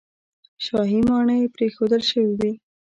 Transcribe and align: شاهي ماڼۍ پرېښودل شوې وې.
شاهي 0.65 0.99
ماڼۍ 1.09 1.41
پرېښودل 1.55 2.01
شوې 2.09 2.31
وې. 2.39 2.51